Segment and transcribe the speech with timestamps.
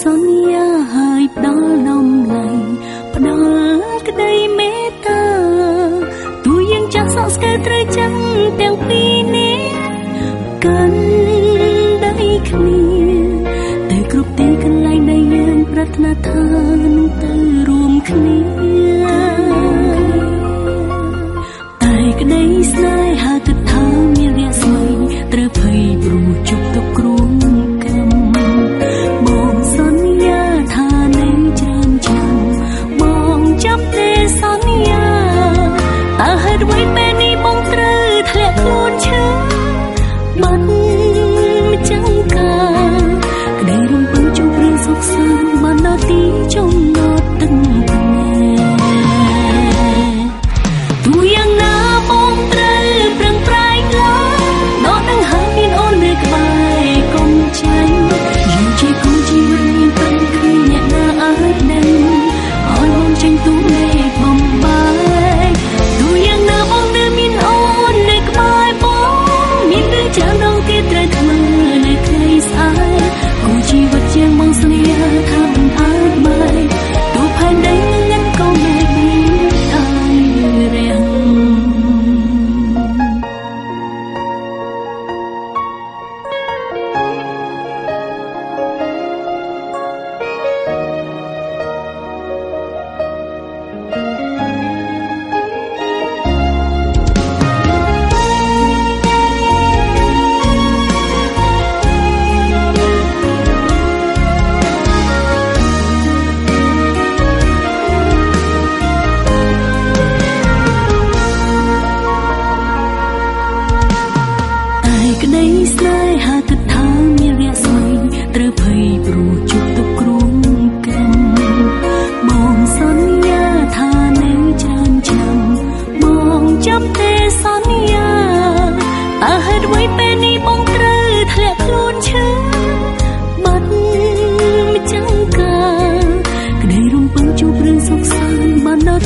[0.00, 2.56] សន្យាឲ្យដល់ដំណ័យ
[3.14, 5.24] ផ្ដល់ក្តីមេត្តា
[6.44, 8.12] ទូយើងចាស់សោកស្កើត្រូវចាំ
[8.60, 9.58] ទាំងពីរនេះ
[10.64, 11.00] កាន់
[12.04, 12.12] ដៃ
[12.48, 12.80] គ្នា
[13.90, 16.42] តែគ្រប់ទីកន្លែងដែលយើងប្រាថ្នាថា
[16.84, 17.32] នឹងទៅ
[17.68, 18.38] រួមគ្នា
[21.82, 22.42] តែក្តី
[22.72, 23.34] ស្នេហា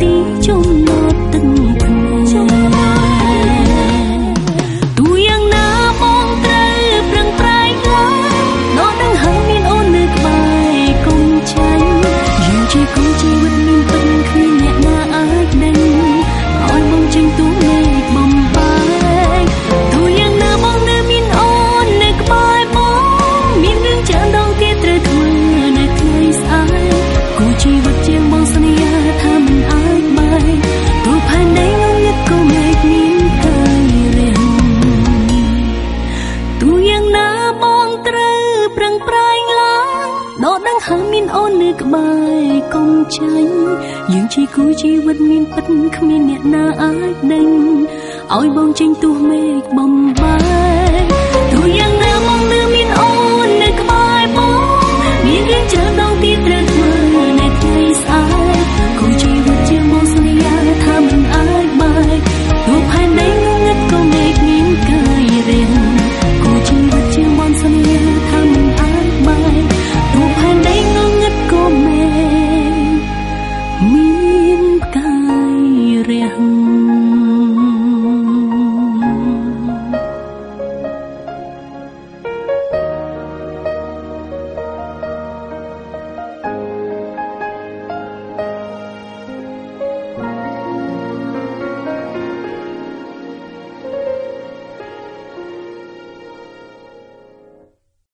[0.00, 0.06] tí
[0.42, 0.83] chung
[38.84, 40.08] ប្រឹងប្រែងឡើង
[40.44, 42.08] ដកដង្ហើមមានអូននៅក្បែ
[42.46, 43.54] រកុំចាញ់
[44.12, 47.48] យើងជាគូជីវិតមានពិតគ្មានអ្នកណាអាចដេញ
[48.34, 50.36] ឲ្យបងចេញទោះមេឃបំបែ
[51.52, 53.10] ទោះយ៉ាងណាមកនៅមានអូ
[53.46, 54.60] ននៅក្បែរបង
[55.26, 56.63] មានរឿងច្រើនដងទៀតត្រូវ